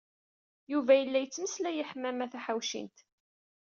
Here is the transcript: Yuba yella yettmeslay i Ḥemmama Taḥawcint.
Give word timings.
Yuba 0.71 0.93
yella 0.95 1.19
yettmeslay 1.21 1.77
i 1.81 1.85
Ḥemmama 1.89 2.25
Taḥawcint. 2.31 2.97